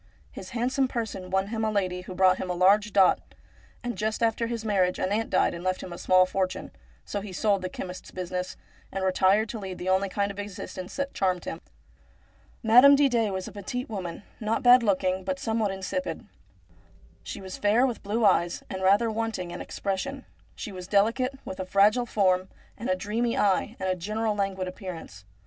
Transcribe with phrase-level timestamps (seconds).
[0.31, 3.21] His handsome person won him a lady who brought him a large dot;
[3.83, 6.71] and just after his marriage an aunt died and left him a small fortune,
[7.05, 8.57] so he sold the chemist's business,
[8.91, 11.61] and retired to lead the only kind of exist ence that charmed him.
[12.63, 16.29] Madame Didet was a petite woman; not bad looking, but 296 STORIES WEIRD AND
[17.21, 17.21] WONDERFUL somewhat insipid.
[17.21, 20.25] She was fair, with blue eyes, and rather wanting in expression.
[20.55, 24.67] She was delicate, with a fragile form and a dreamy eye and a general languid
[24.67, 25.25] appearance.